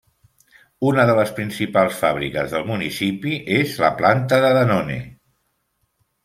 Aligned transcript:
Una 0.91 1.03
de 1.09 1.13
les 1.19 1.33
principals 1.39 1.99
fàbriques 2.03 2.55
del 2.55 2.65
municipi 2.71 3.35
és 3.59 3.77
la 3.85 3.93
planta 4.01 4.41
de 4.47 4.51
Danone. 4.59 4.99